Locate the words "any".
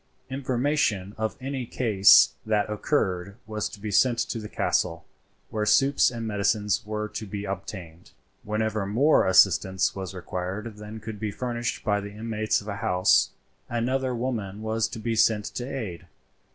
1.39-1.63